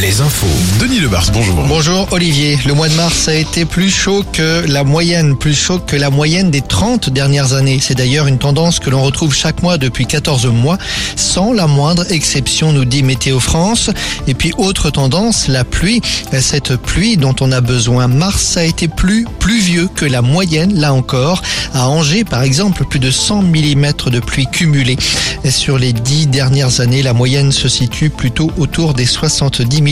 [0.00, 0.46] Les infos.
[0.80, 1.62] Denis Lebars, bonjour.
[1.68, 2.58] Bonjour Olivier.
[2.64, 6.08] Le mois de mars a été plus chaud que la moyenne, plus chaud que la
[6.08, 7.78] moyenne des 30 dernières années.
[7.78, 10.78] C'est d'ailleurs une tendance que l'on retrouve chaque mois depuis 14 mois,
[11.16, 13.90] sans la moindre exception, nous dit Météo France.
[14.26, 16.00] Et puis autre tendance, la pluie.
[16.40, 18.08] Cette pluie dont on a besoin.
[18.08, 21.42] Mars a été plus pluvieux que la moyenne, là encore.
[21.74, 24.96] À Angers, par exemple, plus de 100 mm de pluie cumulée.
[25.44, 29.04] Et sur les 10 dernières années, la moyenne se situe plutôt autour des
[29.50, 29.82] 70.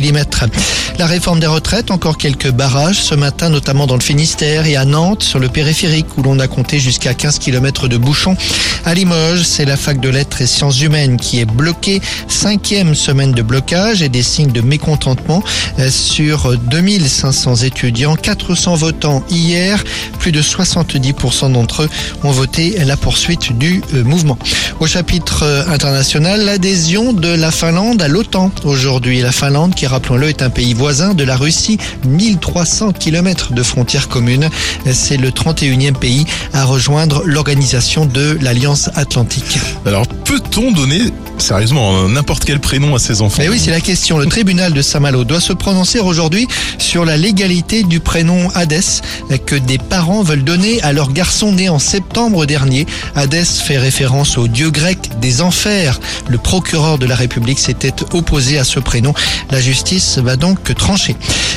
[0.99, 4.85] La réforme des retraites, encore quelques barrages ce matin, notamment dans le Finistère et à
[4.85, 8.37] Nantes, sur le périphérique, où l'on a compté jusqu'à 15 km de bouchons.
[8.85, 12.01] À Limoges, c'est la fac de lettres et sciences humaines qui est bloquée.
[12.29, 15.43] Cinquième semaine de blocage et des signes de mécontentement
[15.79, 19.83] euh, sur 2500 étudiants, 400 votants hier.
[20.19, 21.91] Plus de 70% d'entre eux
[22.23, 24.39] ont voté la poursuite du euh, mouvement.
[24.81, 29.21] Au chapitre euh, international, l'adhésion de la Finlande à l'OTAN aujourd'hui.
[29.21, 34.09] La Finlande, qui rappelons-le, est un pays voisin de la Russie, 1300 km de frontières
[34.09, 34.51] communes.
[34.93, 39.59] C'est le 31e pays à rejoindre l'organisation de l'Alliance Atlantique.
[39.87, 41.05] Alors, peut-on donner
[41.39, 43.39] sérieusement n'importe quel prénom à ses enfants?
[43.39, 44.19] Mais oui, c'est la question.
[44.19, 46.47] Le tribunal de Saint-Malo doit se prononcer aujourd'hui
[46.77, 49.01] sur la légalité du prénom Hadès
[49.47, 52.87] que des parents veulent donner à leur garçon né en septembre dernier.
[53.17, 55.99] Hadès fait référence au dieu grec des enfers.
[56.29, 59.15] Le procureur de la République s'était opposé à ce prénom.
[59.51, 61.17] La justice va donc trancher.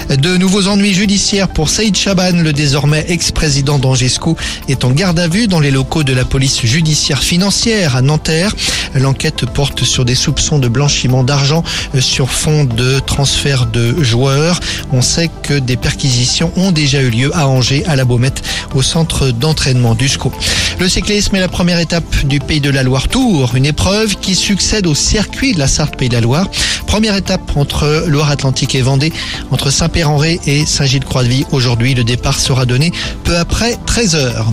[0.09, 4.35] De nouveaux ennuis judiciaires pour Saïd Chaban, le désormais ex-président d'Angesco,
[4.67, 8.55] est en garde à vue dans les locaux de la police judiciaire financière à Nanterre.
[8.95, 11.63] L'enquête porte sur des soupçons de blanchiment d'argent
[11.99, 14.59] sur fond de transfert de joueurs.
[14.91, 18.43] On sait que des perquisitions ont déjà eu lieu à Angers, à la Baumette,
[18.75, 20.31] au centre d'entraînement du SCO.
[20.79, 24.35] Le cyclisme est la première étape du Pays de la Loire Tour, une épreuve qui
[24.35, 26.49] succède au circuit de la Sarthe Pays de la Loire.
[26.87, 29.13] Première étape entre Loire-Atlantique et Vendée,
[29.49, 31.45] entre Saint-Péran-Ré et Saint-Gilles-Croix-de-Vie.
[31.51, 32.91] Aujourd'hui, le départ sera donné
[33.23, 34.47] peu après 13 heures.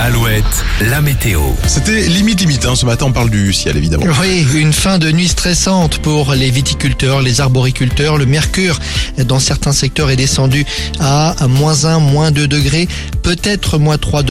[0.00, 0.44] Alouette,
[0.82, 1.40] la météo.
[1.66, 2.76] C'était limite limite, hein.
[2.76, 4.04] ce matin on parle du ciel évidemment.
[4.20, 8.16] Oui, une fin de nuit stressante pour les viticulteurs, les arboriculteurs.
[8.16, 8.78] Le mercure
[9.24, 10.64] dans certains secteurs est descendu
[11.00, 12.86] à moins 1, moins 2 degrés,
[13.22, 14.26] peut-être moins 3 degrés.